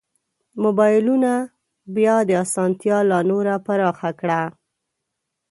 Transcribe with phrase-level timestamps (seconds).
[0.63, 1.35] مبایلونو
[1.95, 4.41] بیا دا اسانتیا لا نوره پراخه کړه.